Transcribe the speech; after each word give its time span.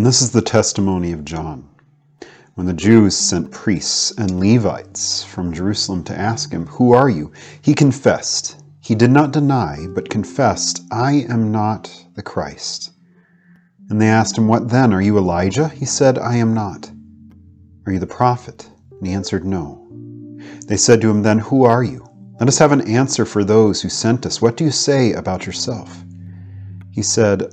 And 0.00 0.06
this 0.06 0.22
is 0.22 0.30
the 0.30 0.40
testimony 0.40 1.12
of 1.12 1.26
John. 1.26 1.68
When 2.54 2.66
the 2.66 2.72
Jews 2.72 3.14
sent 3.14 3.50
priests 3.50 4.12
and 4.16 4.40
Levites 4.40 5.22
from 5.22 5.52
Jerusalem 5.52 6.04
to 6.04 6.18
ask 6.18 6.50
him, 6.50 6.64
Who 6.68 6.94
are 6.94 7.10
you? 7.10 7.32
He 7.60 7.74
confessed. 7.74 8.62
He 8.80 8.94
did 8.94 9.10
not 9.10 9.30
deny, 9.30 9.86
but 9.94 10.08
confessed, 10.08 10.84
I 10.90 11.26
am 11.28 11.52
not 11.52 11.94
the 12.14 12.22
Christ. 12.22 12.92
And 13.90 14.00
they 14.00 14.08
asked 14.08 14.38
him, 14.38 14.48
What 14.48 14.70
then? 14.70 14.94
Are 14.94 15.02
you 15.02 15.18
Elijah? 15.18 15.68
He 15.68 15.84
said, 15.84 16.16
I 16.18 16.36
am 16.36 16.54
not. 16.54 16.90
Are 17.84 17.92
you 17.92 17.98
the 17.98 18.06
prophet? 18.06 18.70
And 18.92 19.06
he 19.06 19.12
answered, 19.12 19.44
No. 19.44 19.86
They 20.66 20.78
said 20.78 21.02
to 21.02 21.10
him, 21.10 21.20
Then 21.20 21.40
who 21.40 21.64
are 21.64 21.84
you? 21.84 22.08
Let 22.38 22.48
us 22.48 22.58
have 22.58 22.72
an 22.72 22.88
answer 22.88 23.26
for 23.26 23.44
those 23.44 23.82
who 23.82 23.90
sent 23.90 24.24
us. 24.24 24.40
What 24.40 24.56
do 24.56 24.64
you 24.64 24.70
say 24.70 25.12
about 25.12 25.44
yourself? 25.44 26.02
He 26.90 27.02
said, 27.02 27.52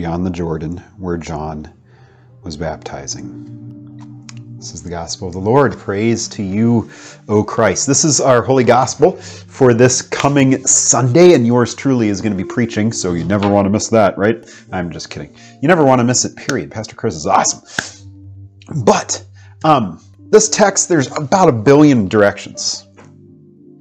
beyond 0.00 0.24
the 0.24 0.30
Jordan, 0.30 0.78
where 0.96 1.18
John 1.18 1.70
was 2.42 2.56
baptizing. 2.56 4.24
This 4.56 4.72
is 4.72 4.82
the 4.82 4.88
gospel 4.88 5.28
of 5.28 5.34
the 5.34 5.40
Lord. 5.40 5.76
Praise 5.76 6.26
to 6.28 6.42
you, 6.42 6.90
O 7.28 7.44
Christ. 7.44 7.86
This 7.86 8.02
is 8.02 8.18
our 8.18 8.40
holy 8.40 8.64
gospel 8.64 9.16
for 9.16 9.74
this 9.74 10.00
coming 10.00 10.66
Sunday, 10.66 11.34
and 11.34 11.46
yours 11.46 11.74
truly 11.74 12.08
is 12.08 12.22
going 12.22 12.34
to 12.34 12.42
be 12.42 12.48
preaching, 12.48 12.94
so 12.94 13.12
you 13.12 13.24
never 13.24 13.46
want 13.46 13.66
to 13.66 13.70
miss 13.70 13.88
that, 13.88 14.16
right? 14.16 14.42
I'm 14.72 14.90
just 14.90 15.10
kidding. 15.10 15.36
You 15.60 15.68
never 15.68 15.84
want 15.84 15.98
to 15.98 16.04
miss 16.04 16.24
it, 16.24 16.34
period. 16.34 16.70
Pastor 16.70 16.96
Chris 16.96 17.14
is 17.14 17.26
awesome. 17.26 17.60
But 18.86 19.22
um, 19.64 20.02
this 20.30 20.48
text, 20.48 20.88
there's 20.88 21.14
about 21.14 21.50
a 21.50 21.52
billion 21.52 22.08
directions 22.08 22.88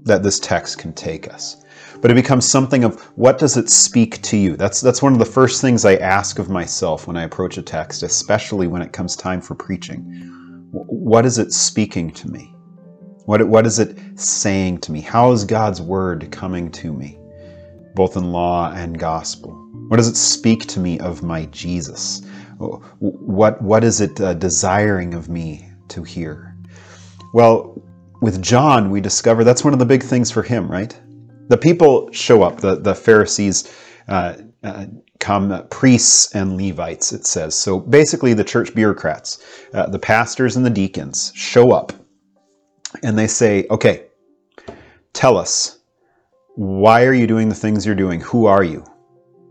that 0.04 0.22
this 0.22 0.38
text 0.38 0.80
can 0.80 0.92
take 0.92 1.34
us 1.34 1.64
but 2.02 2.10
it 2.10 2.16
becomes 2.16 2.48
something 2.48 2.84
of 2.84 3.02
what 3.18 3.38
does 3.38 3.58
it 3.58 3.70
speak 3.70 4.22
to 4.22 4.38
you? 4.38 4.56
That's 4.56 4.82
that's 4.82 5.02
one 5.02 5.14
of 5.14 5.20
the 5.20 5.26
first 5.26 5.62
things 5.62 5.86
i 5.86 5.96
ask 5.96 6.40
of 6.40 6.50
myself 6.50 7.08
when 7.08 7.18
i 7.18 7.24
approach 7.24 7.58
a 7.58 7.62
text 7.62 8.04
especially 8.04 8.68
when 8.68 8.82
it 8.82 8.94
comes 8.94 9.16
time 9.16 9.42
for 9.42 9.56
preaching. 9.56 10.02
What 10.72 11.26
is 11.26 11.38
it 11.38 11.52
speaking 11.52 12.12
to 12.12 12.30
me? 12.30 12.54
What 13.26 13.48
what 13.48 13.66
is 13.66 13.80
it 13.80 13.98
saying 14.16 14.80
to 14.80 14.92
me? 14.92 15.02
How 15.02 15.32
is 15.32 15.44
god's 15.44 15.82
word 15.82 16.32
coming 16.32 16.72
to 16.72 16.94
me? 16.94 17.18
Both 17.96 18.16
in 18.16 18.32
law 18.32 18.72
and 18.74 18.98
gospel. 18.98 19.52
What 19.90 19.98
does 19.98 20.08
it 20.08 20.16
speak 20.16 20.68
to 20.68 20.80
me 20.80 21.00
of 21.00 21.24
my 21.24 21.46
jesus? 21.48 22.22
What 22.60 23.62
what 23.62 23.84
is 23.84 24.00
it 24.00 24.22
uh, 24.22 24.36
desiring 24.36 25.14
of 25.14 25.28
me 25.28 25.70
to 25.90 26.04
hear? 26.04 26.56
Well 27.34 27.82
with 28.22 28.42
john 28.42 28.90
we 28.90 29.00
discover 29.00 29.46
that's 29.46 29.64
one 29.64 29.72
of 29.72 29.80
the 29.80 29.86
big 29.86 30.04
things 30.04 30.30
for 30.30 30.44
him 30.44 30.70
right 30.70 31.00
the 31.50 31.58
people 31.58 32.10
show 32.12 32.44
up. 32.44 32.62
The 32.62 32.76
the 32.76 32.96
Pharisees 32.96 33.72
uh, 34.08 34.36
uh, 34.64 34.86
come, 35.20 35.52
uh, 35.52 35.64
priests 35.64 36.34
and 36.34 36.56
Levites. 36.56 37.12
It 37.12 37.26
says 37.26 37.54
so. 37.54 37.80
Basically, 37.80 38.34
the 38.34 38.44
church 38.44 38.74
bureaucrats, 38.74 39.44
uh, 39.74 39.88
the 39.88 40.00
pastors 40.00 40.56
and 40.56 40.66
the 40.66 40.70
deacons, 40.70 41.34
show 41.36 41.72
up, 41.72 41.92
and 43.04 43.18
they 43.18 43.28
say, 43.28 43.68
"Okay, 43.70 44.06
tell 45.14 45.38
us, 45.38 45.80
why 46.56 47.04
are 47.04 47.14
you 47.14 47.28
doing 47.28 47.50
the 47.50 47.56
things 47.56 47.86
you're 47.86 47.96
doing? 47.96 48.22
Who 48.22 48.46
are 48.46 48.64
you? 48.64 48.86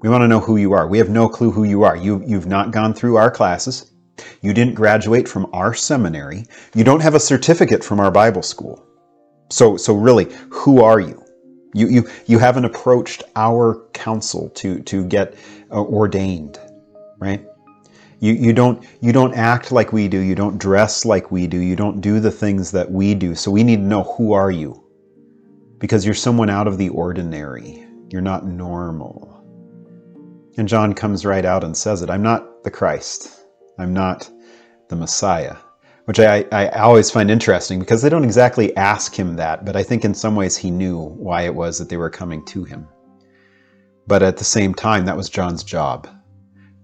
We 0.00 0.08
want 0.08 0.22
to 0.22 0.28
know 0.28 0.40
who 0.40 0.56
you 0.56 0.72
are. 0.72 0.88
We 0.88 0.98
have 0.98 1.10
no 1.10 1.28
clue 1.28 1.50
who 1.50 1.64
you 1.64 1.82
are. 1.82 1.96
You 1.96 2.22
you've 2.26 2.46
not 2.46 2.70
gone 2.70 2.94
through 2.94 3.16
our 3.16 3.30
classes." 3.30 3.92
You 4.40 4.52
didn't 4.52 4.74
graduate 4.74 5.28
from 5.28 5.46
our 5.52 5.74
seminary. 5.74 6.46
You 6.74 6.82
don't 6.82 7.02
have 7.02 7.14
a 7.14 7.20
certificate 7.20 7.84
from 7.84 8.00
our 8.00 8.10
Bible 8.10 8.42
school. 8.42 8.84
So, 9.48 9.76
so 9.76 9.94
really, 9.94 10.26
who 10.50 10.82
are 10.82 10.98
you? 10.98 11.22
You, 11.78 11.88
you, 11.88 12.10
you 12.26 12.38
haven't 12.40 12.64
approached 12.64 13.22
our 13.36 13.86
council 13.92 14.48
to, 14.50 14.80
to 14.80 15.04
get 15.04 15.34
uh, 15.70 15.80
ordained, 15.80 16.58
right? 17.18 17.46
You, 18.18 18.32
you, 18.32 18.52
don't, 18.52 18.84
you 19.00 19.12
don't 19.12 19.34
act 19.34 19.70
like 19.70 19.92
we 19.92 20.08
do. 20.08 20.18
You 20.18 20.34
don't 20.34 20.58
dress 20.58 21.04
like 21.04 21.30
we 21.30 21.46
do. 21.46 21.58
You 21.58 21.76
don't 21.76 22.00
do 22.00 22.18
the 22.18 22.32
things 22.32 22.72
that 22.72 22.90
we 22.90 23.14
do. 23.14 23.36
So 23.36 23.52
we 23.52 23.62
need 23.62 23.76
to 23.76 23.82
know 23.82 24.02
who 24.02 24.32
are 24.32 24.50
you? 24.50 24.84
Because 25.78 26.04
you're 26.04 26.14
someone 26.14 26.50
out 26.50 26.66
of 26.66 26.78
the 26.78 26.88
ordinary. 26.88 27.86
You're 28.08 28.22
not 28.22 28.44
normal. 28.44 29.36
And 30.56 30.66
John 30.66 30.94
comes 30.94 31.24
right 31.24 31.44
out 31.44 31.62
and 31.62 31.76
says 31.76 32.02
it 32.02 32.10
I'm 32.10 32.22
not 32.22 32.64
the 32.64 32.72
Christ. 32.72 33.44
I'm 33.78 33.92
not 33.92 34.28
the 34.88 34.96
Messiah 34.96 35.54
which 36.08 36.18
I, 36.20 36.46
I 36.52 36.68
always 36.68 37.10
find 37.10 37.30
interesting 37.30 37.78
because 37.78 38.00
they 38.00 38.08
don't 38.08 38.24
exactly 38.24 38.74
ask 38.78 39.14
him 39.14 39.36
that, 39.36 39.66
but 39.66 39.76
I 39.76 39.82
think 39.82 40.06
in 40.06 40.14
some 40.14 40.34
ways 40.34 40.56
he 40.56 40.70
knew 40.70 40.98
why 40.98 41.42
it 41.42 41.54
was 41.54 41.76
that 41.76 41.90
they 41.90 41.98
were 41.98 42.08
coming 42.08 42.42
to 42.46 42.64
him. 42.64 42.88
But 44.06 44.22
at 44.22 44.38
the 44.38 44.44
same 44.44 44.72
time, 44.72 45.04
that 45.04 45.18
was 45.18 45.28
John's 45.28 45.62
job. 45.62 46.08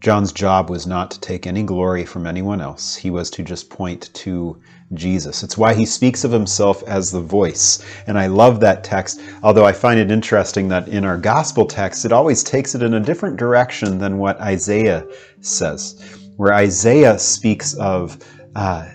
John's 0.01 0.31
job 0.31 0.69
was 0.69 0.87
not 0.87 1.11
to 1.11 1.21
take 1.21 1.47
any 1.47 1.63
glory 1.63 2.05
from 2.05 2.27
anyone 2.27 2.61
else. 2.61 2.97
He 2.97 3.09
was 3.09 3.31
to 3.31 3.43
just 3.43 3.71
point 3.71 4.13
to 4.13 4.61
Jesus. 4.93 5.43
It's 5.43 5.57
why 5.57 5.73
he 5.73 5.87
speaks 5.87 6.25
of 6.25 6.31
himself 6.31 6.83
as 6.83 7.11
the 7.11 7.23
voice. 7.23 7.83
And 8.07 8.19
I 8.19 8.27
love 8.27 8.61
that 8.61 8.85
text, 8.85 9.23
although 9.43 9.65
I 9.65 9.73
find 9.73 9.99
it 9.99 10.11
interesting 10.11 10.69
that 10.69 10.89
in 10.89 11.03
our 11.03 11.17
gospel 11.17 11.65
text, 11.65 12.05
it 12.05 12.13
always 12.13 12.45
takes 12.45 12.75
it 12.75 12.83
in 12.83 12.93
a 12.93 13.01
different 13.01 13.39
direction 13.39 13.97
than 13.97 14.19
what 14.19 14.39
Isaiah 14.43 15.07
says, 15.41 15.99
where 16.37 16.53
Isaiah 16.53 17.19
speaks 17.19 17.73
of 17.73 18.19
uh, 18.55 18.87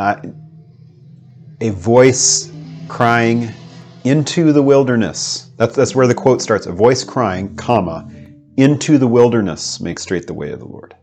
uh, 0.00 0.18
a 1.60 1.68
voice 1.68 2.50
crying 2.88 3.50
into 4.04 4.50
the 4.50 4.62
wilderness. 4.62 5.50
That's, 5.58 5.76
that's 5.76 5.94
where 5.94 6.06
the 6.06 6.14
quote 6.14 6.40
starts. 6.40 6.64
A 6.64 6.72
voice 6.72 7.04
crying, 7.04 7.54
comma, 7.56 8.10
into 8.56 8.96
the 8.96 9.06
wilderness, 9.06 9.78
make 9.78 9.98
straight 9.98 10.26
the 10.26 10.32
way 10.32 10.52
of 10.52 10.58
the 10.60 10.64
Lord. 10.64 10.94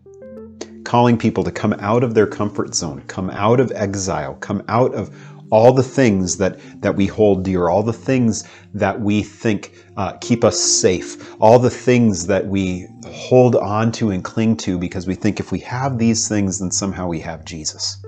Calling 0.84 1.16
people 1.16 1.44
to 1.44 1.52
come 1.52 1.74
out 1.74 2.04
of 2.04 2.16
their 2.16 2.26
comfort 2.26 2.74
zone, 2.74 3.04
come 3.06 3.30
out 3.30 3.60
of 3.60 3.72
exile, 3.76 4.34
come 4.36 4.64
out 4.68 4.96
of 4.96 5.16
all 5.52 5.74
the 5.74 5.84
things 5.84 6.36
that, 6.38 6.58
that 6.82 6.96
we 6.96 7.06
hold 7.06 7.44
dear, 7.44 7.70
all 7.70 7.84
the 7.84 7.94
things 7.94 8.46
that 8.74 9.00
we 9.00 9.22
think 9.22 9.76
uh, 9.96 10.14
keep 10.14 10.44
us 10.44 10.60
safe, 10.60 11.40
all 11.40 11.60
the 11.60 11.70
things 11.70 12.26
that 12.26 12.48
we 12.48 12.88
hold 13.06 13.56
on 13.56 13.92
to 13.92 14.10
and 14.10 14.24
cling 14.24 14.58
to 14.58 14.80
because 14.80 15.06
we 15.06 15.14
think 15.14 15.40
if 15.40 15.52
we 15.52 15.60
have 15.60 16.00
these 16.00 16.28
things, 16.28 16.58
then 16.58 16.72
somehow 16.72 17.08
we 17.08 17.20
have 17.20 17.46
Jesus. 17.46 18.04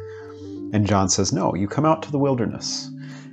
And 0.73 0.87
John 0.87 1.09
says, 1.09 1.33
No, 1.33 1.55
you 1.55 1.67
come 1.67 1.85
out 1.85 2.03
to 2.03 2.11
the 2.11 2.19
wilderness, 2.19 2.89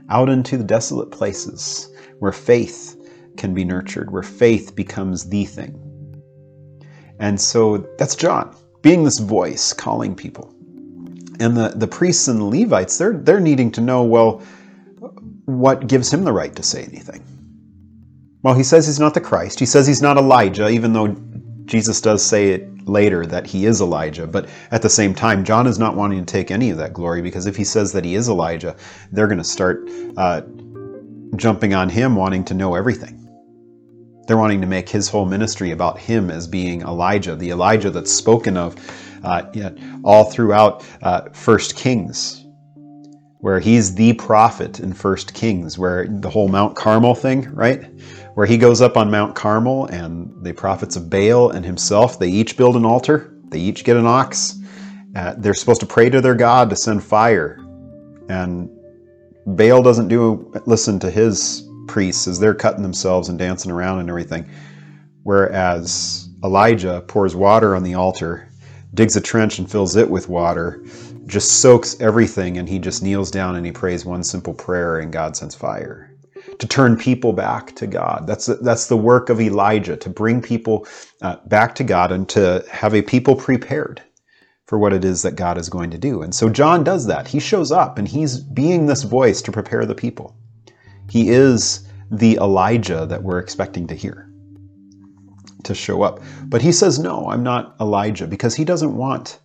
out 0.08 0.28
into 0.28 0.56
the 0.56 0.64
desolate 0.64 1.10
places 1.10 1.90
where 2.18 2.32
faith 2.32 2.96
can 3.36 3.54
be 3.54 3.64
nurtured, 3.64 4.10
where 4.10 4.22
faith 4.22 4.74
becomes 4.74 5.28
the 5.28 5.44
thing. 5.44 5.82
And 7.18 7.40
so 7.40 7.78
that's 7.98 8.16
John, 8.16 8.54
being 8.82 9.04
this 9.04 9.18
voice 9.18 9.72
calling 9.72 10.14
people. 10.14 10.52
And 11.38 11.56
the, 11.56 11.72
the 11.74 11.86
priests 11.86 12.28
and 12.28 12.40
the 12.40 12.44
Levites, 12.44 12.98
they're, 12.98 13.12
they're 13.12 13.40
needing 13.40 13.70
to 13.72 13.80
know, 13.80 14.02
well, 14.04 14.42
what 15.44 15.86
gives 15.86 16.12
him 16.12 16.24
the 16.24 16.32
right 16.32 16.54
to 16.56 16.62
say 16.62 16.82
anything? 16.84 17.22
Well, 18.42 18.54
he 18.54 18.62
says 18.62 18.86
he's 18.86 19.00
not 19.00 19.14
the 19.14 19.20
Christ. 19.20 19.60
He 19.60 19.66
says 19.66 19.86
he's 19.86 20.02
not 20.02 20.16
Elijah, 20.16 20.68
even 20.68 20.92
though 20.92 21.08
Jesus 21.66 22.00
does 22.00 22.24
say 22.24 22.50
it 22.50 22.75
later 22.86 23.26
that 23.26 23.46
he 23.46 23.66
is 23.66 23.80
Elijah, 23.80 24.26
but 24.26 24.48
at 24.70 24.82
the 24.82 24.90
same 24.90 25.14
time, 25.14 25.44
John 25.44 25.66
is 25.66 25.78
not 25.78 25.96
wanting 25.96 26.24
to 26.24 26.32
take 26.32 26.50
any 26.50 26.70
of 26.70 26.78
that 26.78 26.92
glory 26.92 27.20
because 27.20 27.46
if 27.46 27.56
he 27.56 27.64
says 27.64 27.92
that 27.92 28.04
he 28.04 28.14
is 28.14 28.28
Elijah, 28.28 28.76
they're 29.12 29.26
going 29.26 29.38
to 29.38 29.44
start 29.44 29.88
uh, 30.16 30.42
jumping 31.36 31.74
on 31.74 31.88
him, 31.88 32.16
wanting 32.16 32.44
to 32.44 32.54
know 32.54 32.74
everything. 32.74 33.22
They're 34.26 34.36
wanting 34.36 34.60
to 34.60 34.66
make 34.66 34.88
his 34.88 35.08
whole 35.08 35.26
ministry 35.26 35.70
about 35.70 35.98
him 35.98 36.30
as 36.30 36.46
being 36.46 36.82
Elijah, 36.82 37.36
the 37.36 37.50
Elijah 37.50 37.90
that's 37.90 38.12
spoken 38.12 38.56
of 38.56 38.74
uh, 39.24 39.42
all 40.04 40.24
throughout 40.24 40.84
uh, 41.02 41.28
First 41.32 41.76
Kings, 41.76 42.44
where 43.38 43.60
he's 43.60 43.94
the 43.94 44.14
prophet 44.14 44.80
in 44.80 44.92
First 44.92 45.34
Kings, 45.34 45.78
where 45.78 46.06
the 46.08 46.30
whole 46.30 46.48
Mount 46.48 46.74
Carmel 46.74 47.14
thing, 47.14 47.48
right? 47.52 47.84
Where 48.36 48.46
he 48.46 48.58
goes 48.58 48.82
up 48.82 48.98
on 48.98 49.10
Mount 49.10 49.34
Carmel 49.34 49.86
and 49.86 50.30
the 50.44 50.52
prophets 50.52 50.94
of 50.94 51.08
Baal 51.08 51.48
and 51.52 51.64
himself, 51.64 52.18
they 52.18 52.28
each 52.28 52.58
build 52.58 52.76
an 52.76 52.84
altar, 52.84 53.32
they 53.48 53.58
each 53.58 53.82
get 53.82 53.96
an 53.96 54.04
ox. 54.04 54.58
Uh, 55.16 55.36
they're 55.38 55.54
supposed 55.54 55.80
to 55.80 55.86
pray 55.86 56.10
to 56.10 56.20
their 56.20 56.34
God 56.34 56.68
to 56.68 56.76
send 56.76 57.02
fire. 57.02 57.58
And 58.28 58.68
Baal 59.46 59.82
doesn't 59.82 60.08
do 60.08 60.52
listen 60.66 60.98
to 60.98 61.10
his 61.10 61.66
priests 61.88 62.28
as 62.28 62.38
they're 62.38 62.54
cutting 62.54 62.82
themselves 62.82 63.30
and 63.30 63.38
dancing 63.38 63.72
around 63.72 64.00
and 64.00 64.10
everything. 64.10 64.50
Whereas 65.22 66.28
Elijah 66.44 67.02
pours 67.08 67.34
water 67.34 67.74
on 67.74 67.84
the 67.84 67.94
altar, 67.94 68.50
digs 68.92 69.16
a 69.16 69.22
trench 69.22 69.58
and 69.58 69.70
fills 69.70 69.96
it 69.96 70.10
with 70.10 70.28
water, 70.28 70.84
just 71.24 71.62
soaks 71.62 71.98
everything, 72.02 72.58
and 72.58 72.68
he 72.68 72.80
just 72.80 73.02
kneels 73.02 73.30
down 73.30 73.56
and 73.56 73.64
he 73.64 73.72
prays 73.72 74.04
one 74.04 74.22
simple 74.22 74.52
prayer, 74.52 74.98
and 74.98 75.10
God 75.10 75.38
sends 75.38 75.54
fire 75.54 76.12
to 76.58 76.66
turn 76.66 76.96
people 76.96 77.32
back 77.32 77.74
to 77.76 77.86
God. 77.86 78.26
That's 78.26 78.46
that's 78.46 78.88
the 78.88 78.96
work 78.96 79.28
of 79.28 79.40
Elijah 79.40 79.96
to 79.96 80.08
bring 80.08 80.40
people 80.40 80.86
uh, 81.22 81.36
back 81.46 81.74
to 81.76 81.84
God 81.84 82.12
and 82.12 82.28
to 82.30 82.64
have 82.70 82.94
a 82.94 83.02
people 83.02 83.36
prepared 83.36 84.02
for 84.66 84.78
what 84.78 84.92
it 84.92 85.04
is 85.04 85.22
that 85.22 85.36
God 85.36 85.58
is 85.58 85.68
going 85.68 85.90
to 85.90 85.98
do. 85.98 86.22
And 86.22 86.34
so 86.34 86.48
John 86.48 86.82
does 86.82 87.06
that. 87.06 87.28
He 87.28 87.38
shows 87.38 87.70
up 87.70 87.98
and 87.98 88.08
he's 88.08 88.38
being 88.38 88.86
this 88.86 89.04
voice 89.04 89.40
to 89.42 89.52
prepare 89.52 89.86
the 89.86 89.94
people. 89.94 90.36
He 91.08 91.28
is 91.28 91.86
the 92.10 92.36
Elijah 92.36 93.06
that 93.06 93.22
we're 93.22 93.38
expecting 93.38 93.86
to 93.86 93.94
hear 93.94 94.28
to 95.64 95.74
show 95.74 96.02
up. 96.02 96.20
But 96.44 96.62
he 96.62 96.72
says, 96.72 96.98
No, 96.98 97.28
I'm 97.28 97.42
not 97.42 97.76
Elijah 97.80 98.26
because 98.26 98.54
he 98.54 98.64
doesn't 98.64 98.96
want 98.96 99.40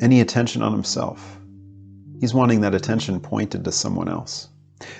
any 0.00 0.20
attention 0.20 0.62
on 0.62 0.72
himself. 0.72 1.38
He's 2.20 2.34
wanting 2.34 2.60
that 2.62 2.74
attention 2.74 3.20
pointed 3.20 3.64
to 3.64 3.72
someone 3.72 4.08
else. 4.08 4.48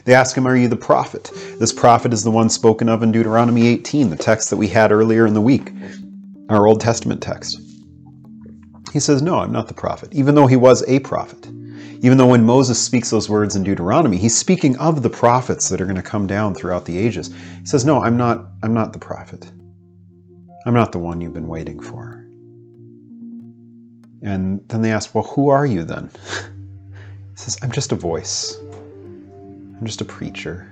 They 0.04 0.14
ask 0.14 0.36
him, 0.36 0.46
Are 0.46 0.56
you 0.56 0.68
the 0.68 0.76
prophet? 0.76 1.30
This 1.58 1.72
prophet 1.72 2.12
is 2.12 2.24
the 2.24 2.30
one 2.30 2.50
spoken 2.50 2.88
of 2.88 3.02
in 3.02 3.12
Deuteronomy 3.12 3.66
18, 3.68 4.10
the 4.10 4.16
text 4.16 4.50
that 4.50 4.56
we 4.56 4.68
had 4.68 4.92
earlier 4.92 5.26
in 5.26 5.34
the 5.34 5.40
week, 5.40 5.72
our 6.48 6.66
Old 6.66 6.80
Testament 6.80 7.22
text. 7.22 7.60
He 8.92 9.00
says, 9.00 9.22
No, 9.22 9.38
I'm 9.38 9.52
not 9.52 9.68
the 9.68 9.74
prophet, 9.74 10.08
even 10.12 10.34
though 10.34 10.46
he 10.46 10.56
was 10.56 10.82
a 10.88 11.00
prophet. 11.00 11.46
Even 12.00 12.16
though 12.16 12.28
when 12.28 12.44
Moses 12.44 12.80
speaks 12.80 13.10
those 13.10 13.28
words 13.28 13.56
in 13.56 13.64
Deuteronomy, 13.64 14.18
he's 14.18 14.36
speaking 14.36 14.76
of 14.78 15.02
the 15.02 15.10
prophets 15.10 15.68
that 15.68 15.80
are 15.80 15.84
going 15.84 15.96
to 15.96 16.02
come 16.02 16.28
down 16.28 16.54
throughout 16.54 16.84
the 16.84 16.96
ages. 16.96 17.34
He 17.60 17.66
says, 17.66 17.84
No, 17.84 18.02
I'm 18.02 18.16
not, 18.16 18.46
I'm 18.62 18.72
not 18.72 18.92
the 18.92 19.00
prophet. 19.00 19.50
I'm 20.64 20.74
not 20.74 20.92
the 20.92 20.98
one 20.98 21.20
you've 21.20 21.34
been 21.34 21.48
waiting 21.48 21.80
for. 21.80 22.24
And 24.22 24.60
then 24.68 24.82
they 24.82 24.92
ask, 24.92 25.14
Well, 25.14 25.24
who 25.24 25.48
are 25.48 25.66
you 25.66 25.82
then? 25.84 26.10
he 27.30 27.36
says, 27.36 27.58
I'm 27.62 27.72
just 27.72 27.92
a 27.92 27.96
voice. 27.96 28.56
I'm 29.78 29.86
just 29.86 30.00
a 30.00 30.04
preacher. 30.04 30.68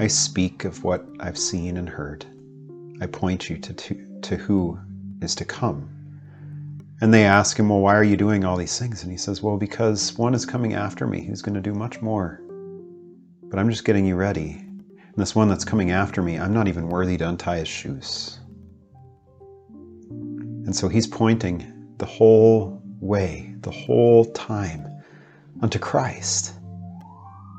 I 0.00 0.08
speak 0.08 0.64
of 0.64 0.82
what 0.82 1.06
I've 1.20 1.38
seen 1.38 1.76
and 1.76 1.88
heard. 1.88 2.26
I 3.00 3.06
point 3.06 3.48
you 3.48 3.58
to, 3.58 3.72
to, 3.72 4.20
to 4.22 4.36
who 4.36 4.76
is 5.20 5.36
to 5.36 5.44
come. 5.44 5.88
And 7.00 7.14
they 7.14 7.24
ask 7.24 7.56
him, 7.56 7.68
Well, 7.68 7.78
why 7.78 7.94
are 7.94 8.02
you 8.02 8.16
doing 8.16 8.44
all 8.44 8.56
these 8.56 8.76
things? 8.76 9.04
And 9.04 9.12
he 9.12 9.16
says, 9.16 9.40
Well, 9.40 9.56
because 9.56 10.18
one 10.18 10.34
is 10.34 10.44
coming 10.44 10.74
after 10.74 11.06
me 11.06 11.24
who's 11.24 11.42
going 11.42 11.54
to 11.54 11.60
do 11.60 11.74
much 11.74 12.02
more. 12.02 12.40
But 13.44 13.60
I'm 13.60 13.70
just 13.70 13.84
getting 13.84 14.04
you 14.04 14.16
ready. 14.16 14.50
And 14.50 15.14
this 15.16 15.36
one 15.36 15.48
that's 15.48 15.64
coming 15.64 15.92
after 15.92 16.22
me, 16.22 16.40
I'm 16.40 16.54
not 16.54 16.66
even 16.66 16.88
worthy 16.88 17.16
to 17.18 17.28
untie 17.28 17.58
his 17.58 17.68
shoes. 17.68 18.40
And 20.10 20.74
so 20.74 20.88
he's 20.88 21.06
pointing 21.06 21.94
the 21.98 22.06
whole 22.06 22.82
way, 23.00 23.54
the 23.60 23.70
whole 23.70 24.24
time 24.24 24.88
unto 25.60 25.78
Christ. 25.78 26.54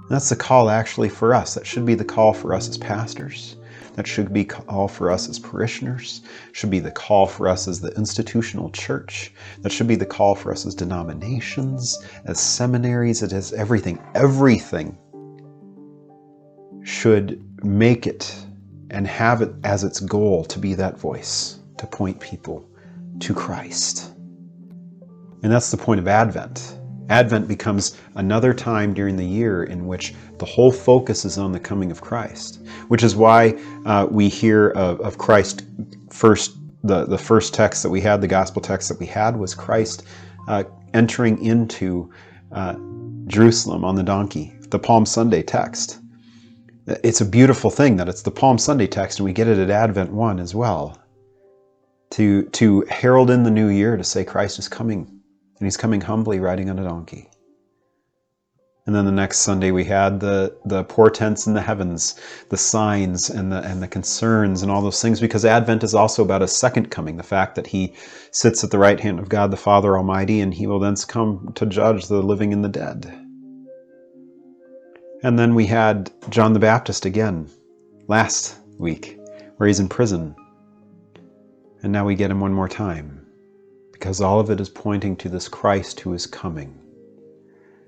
That's 0.09 0.29
the 0.29 0.35
call 0.35 0.69
actually 0.69 1.09
for 1.09 1.33
us. 1.33 1.53
That 1.55 1.65
should 1.65 1.85
be 1.85 1.95
the 1.95 2.05
call 2.05 2.33
for 2.33 2.53
us 2.53 2.69
as 2.69 2.77
pastors. 2.77 3.55
That 3.95 4.07
should 4.07 4.33
be 4.33 4.43
call 4.43 4.87
for 4.87 5.11
us 5.11 5.29
as 5.29 5.37
parishioners, 5.37 6.21
should 6.51 6.71
be 6.71 6.79
the 6.79 6.91
call 6.91 7.27
for 7.27 7.47
us 7.47 7.67
as 7.67 7.79
the 7.79 7.95
institutional 7.95 8.71
church. 8.71 9.31
That 9.61 9.71
should 9.71 9.87
be 9.87 9.95
the 9.95 10.05
call 10.05 10.33
for 10.33 10.51
us 10.51 10.65
as 10.65 10.73
denominations, 10.73 12.03
as 12.25 12.39
seminaries, 12.39 13.21
it 13.21 13.33
is 13.33 13.53
everything. 13.53 14.01
Everything 14.15 14.97
should 16.83 17.63
make 17.63 18.07
it 18.07 18.35
and 18.89 19.07
have 19.07 19.41
it 19.41 19.53
as 19.63 19.83
its 19.83 19.99
goal 19.99 20.43
to 20.45 20.59
be 20.59 20.73
that 20.73 20.97
voice, 20.97 21.59
to 21.77 21.85
point 21.85 22.19
people 22.19 22.67
to 23.19 23.33
Christ. 23.33 24.11
And 25.43 25.51
that's 25.51 25.71
the 25.71 25.77
point 25.77 25.99
of 25.99 26.07
Advent. 26.07 26.79
Advent 27.09 27.47
becomes 27.47 27.97
another 28.15 28.53
time 28.53 28.93
during 28.93 29.17
the 29.17 29.25
year 29.25 29.63
in 29.63 29.87
which 29.87 30.13
the 30.39 30.45
whole 30.45 30.71
focus 30.71 31.25
is 31.25 31.37
on 31.37 31.51
the 31.51 31.59
coming 31.59 31.91
of 31.91 32.01
Christ, 32.01 32.59
which 32.87 33.03
is 33.03 33.15
why 33.15 33.57
uh, 33.85 34.07
we 34.09 34.29
hear 34.29 34.69
of, 34.69 34.99
of, 35.01 35.17
Christ 35.17 35.63
first. 36.09 36.57
The, 36.85 37.05
the 37.05 37.17
first 37.17 37.53
text 37.53 37.81
that 37.83 37.89
we 37.89 38.01
had, 38.01 38.19
the 38.19 38.27
gospel 38.27 38.61
text 38.61 38.89
that 38.89 38.99
we 38.99 39.05
had, 39.05 39.37
was 39.37 39.55
Christ 39.55 40.03
uh, 40.49 40.65
entering 40.93 41.41
into 41.41 42.11
uh, 42.51 42.75
Jerusalem 43.27 43.85
on 43.85 43.95
the 43.95 44.03
donkey, 44.03 44.53
the 44.69 44.79
Palm 44.79 45.05
Sunday 45.05 45.43
text. 45.43 45.99
It's 46.85 47.21
a 47.21 47.25
beautiful 47.25 47.69
thing 47.69 47.95
that 47.95 48.09
it's 48.09 48.23
the 48.23 48.31
Palm 48.31 48.57
Sunday 48.57 48.87
text, 48.87 49.19
and 49.19 49.25
we 49.25 49.31
get 49.31 49.47
it 49.47 49.57
at 49.57 49.69
Advent 49.69 50.11
1 50.11 50.39
as 50.41 50.53
well. 50.53 50.99
To, 52.11 52.43
to 52.49 52.81
herald 52.89 53.31
in 53.31 53.43
the 53.43 53.49
new 53.49 53.69
year, 53.69 53.95
to 53.95 54.03
say 54.03 54.25
Christ 54.25 54.59
is 54.59 54.67
coming 54.67 55.12
and 55.63 55.67
he's 55.67 55.77
coming 55.77 56.01
humbly 56.01 56.41
riding 56.41 56.69
on 56.69 56.77
a 56.77 56.83
donkey. 56.83 57.29
And 58.85 58.93
then 58.93 59.05
the 59.05 59.13
next 59.13 59.39
Sunday 59.39 59.71
we 59.71 59.85
had 59.85 60.19
the 60.19 60.57
the 60.65 60.83
portents 60.83 61.47
in 61.47 61.53
the 61.53 61.61
heavens, 61.61 62.19
the 62.49 62.57
signs 62.57 63.29
and 63.29 63.49
the 63.49 63.61
and 63.61 63.81
the 63.81 63.87
concerns 63.87 64.61
and 64.61 64.69
all 64.69 64.81
those 64.81 65.01
things 65.01 65.21
because 65.21 65.45
Advent 65.45 65.81
is 65.81 65.95
also 65.95 66.21
about 66.21 66.41
a 66.41 66.49
second 66.49 66.91
coming, 66.91 67.15
the 67.15 67.23
fact 67.23 67.55
that 67.55 67.67
he 67.67 67.93
sits 68.31 68.61
at 68.65 68.71
the 68.71 68.77
right 68.77 68.99
hand 68.99 69.21
of 69.21 69.29
God 69.29 69.51
the 69.51 69.55
Father 69.55 69.97
Almighty 69.97 70.41
and 70.41 70.53
he 70.53 70.67
will 70.67 70.79
then 70.79 70.97
come 71.07 71.53
to 71.55 71.65
judge 71.65 72.07
the 72.07 72.21
living 72.21 72.51
and 72.51 72.61
the 72.61 72.67
dead. 72.67 73.05
And 75.23 75.39
then 75.39 75.55
we 75.55 75.65
had 75.67 76.11
John 76.29 76.51
the 76.51 76.59
Baptist 76.59 77.05
again 77.05 77.49
last 78.09 78.57
week 78.77 79.17
where 79.55 79.67
he's 79.67 79.79
in 79.79 79.87
prison. 79.87 80.35
And 81.83 81.93
now 81.93 82.03
we 82.03 82.15
get 82.15 82.31
him 82.31 82.41
one 82.41 82.51
more 82.51 82.67
time 82.67 83.22
because 84.03 84.19
all 84.19 84.37
of 84.37 84.49
it 84.49 84.59
is 84.59 84.67
pointing 84.67 85.15
to 85.15 85.29
this 85.29 85.47
Christ 85.47 86.01
who 86.01 86.13
is 86.13 86.25
coming. 86.25 86.77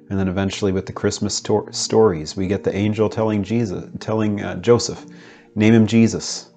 And 0.10 0.18
then 0.18 0.30
eventually, 0.30 0.72
with 0.72 0.86
the 0.86 0.94
Christmas 0.94 1.36
sto- 1.36 1.68
stories, 1.72 2.38
we 2.38 2.48
get 2.48 2.64
the 2.64 2.74
angel 2.74 3.10
telling 3.10 3.44
Jesus, 3.44 3.84
telling 4.00 4.42
uh, 4.42 4.56
Joseph, 4.62 5.06
"Name 5.56 5.74
him 5.74 5.86
Jesus. 5.86 6.54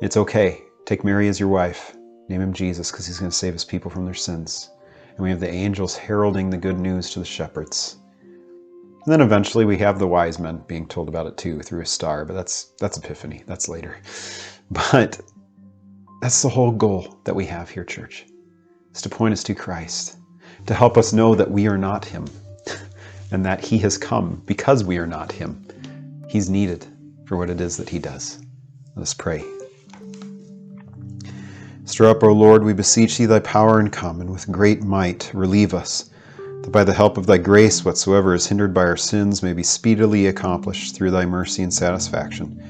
It's 0.00 0.16
okay. 0.16 0.62
Take 0.84 1.04
Mary 1.04 1.28
as 1.28 1.38
your 1.38 1.48
wife. 1.48 1.96
Name 2.28 2.40
him 2.40 2.52
Jesus, 2.52 2.90
because 2.90 3.06
he's 3.06 3.20
going 3.20 3.30
to 3.30 3.36
save 3.36 3.52
his 3.52 3.64
people 3.64 3.88
from 3.88 4.04
their 4.04 4.14
sins." 4.14 4.68
And 5.10 5.20
we 5.20 5.30
have 5.30 5.38
the 5.38 5.48
angels 5.48 5.94
heralding 5.94 6.50
the 6.50 6.56
good 6.56 6.80
news 6.80 7.08
to 7.10 7.20
the 7.20 7.24
shepherds. 7.24 7.98
And 8.20 9.12
then 9.12 9.20
eventually, 9.20 9.64
we 9.64 9.78
have 9.78 10.00
the 10.00 10.08
wise 10.08 10.40
men 10.40 10.64
being 10.66 10.88
told 10.88 11.08
about 11.08 11.28
it 11.28 11.36
too 11.36 11.60
through 11.60 11.82
a 11.82 11.86
star. 11.86 12.24
But 12.24 12.34
that's 12.34 12.72
that's 12.80 12.98
Epiphany. 12.98 13.44
That's 13.46 13.68
later. 13.68 13.98
But 14.72 15.20
that's 16.20 16.42
the 16.42 16.48
whole 16.48 16.72
goal 16.72 17.20
that 17.24 17.36
we 17.36 17.46
have 17.46 17.70
here, 17.70 17.84
church 17.84 18.26
is 18.98 19.02
to 19.02 19.08
point 19.08 19.32
us 19.32 19.44
to 19.44 19.54
Christ, 19.54 20.16
to 20.66 20.74
help 20.74 20.98
us 20.98 21.12
know 21.12 21.36
that 21.36 21.48
we 21.50 21.68
are 21.68 21.78
not 21.78 22.04
Him, 22.04 22.26
and 23.30 23.44
that 23.44 23.64
He 23.64 23.78
has 23.78 23.96
come 23.96 24.42
because 24.44 24.82
we 24.82 24.98
are 24.98 25.06
not 25.06 25.30
Him. 25.30 25.64
He's 26.28 26.50
needed 26.50 26.84
for 27.24 27.36
what 27.36 27.48
it 27.48 27.60
is 27.60 27.76
that 27.76 27.88
He 27.88 28.00
does. 28.00 28.40
Let 28.96 29.02
us 29.02 29.14
pray. 29.14 29.44
Stir 31.84 32.10
up, 32.10 32.24
O 32.24 32.32
Lord, 32.32 32.64
we 32.64 32.72
beseech 32.72 33.16
Thee, 33.16 33.26
Thy 33.26 33.38
power 33.38 33.78
and 33.78 33.92
come, 33.92 34.20
and 34.20 34.30
with 34.30 34.50
great 34.50 34.82
might 34.82 35.30
relieve 35.32 35.74
us, 35.74 36.10
that 36.62 36.72
by 36.72 36.82
the 36.82 36.92
help 36.92 37.16
of 37.16 37.26
Thy 37.26 37.38
grace 37.38 37.84
whatsoever 37.84 38.34
is 38.34 38.48
hindered 38.48 38.74
by 38.74 38.82
our 38.82 38.96
sins 38.96 39.44
may 39.44 39.52
be 39.52 39.62
speedily 39.62 40.26
accomplished 40.26 40.96
through 40.96 41.12
Thy 41.12 41.24
mercy 41.24 41.62
and 41.62 41.72
satisfaction, 41.72 42.60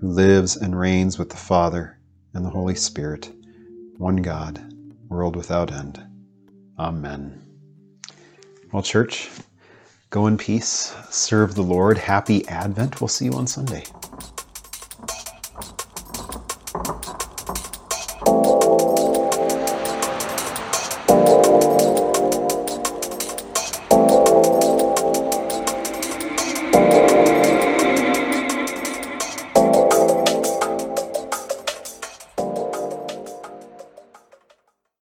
who 0.00 0.08
lives 0.08 0.56
and 0.56 0.80
reigns 0.80 1.18
with 1.18 1.28
the 1.28 1.36
Father 1.36 1.98
and 2.32 2.42
the 2.42 2.50
Holy 2.50 2.74
Spirit, 2.74 3.30
one 3.98 4.16
God 4.16 4.73
world 5.08 5.36
without 5.36 5.72
end. 5.72 6.02
Amen. 6.78 7.40
Well, 8.72 8.82
church, 8.82 9.30
go 10.10 10.26
in 10.26 10.36
peace, 10.36 10.94
serve 11.10 11.54
the 11.54 11.62
Lord. 11.62 11.98
Happy 11.98 12.46
Advent. 12.48 13.00
We'll 13.00 13.08
see 13.08 13.26
you 13.26 13.32
on 13.32 13.46
Sunday. 13.46 13.84